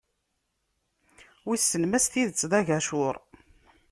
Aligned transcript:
Wissen 1.47 1.83
ma 1.87 1.99
s 2.03 2.05
tidet 2.11 2.41
d 2.51 2.53
agacur. 2.59 3.15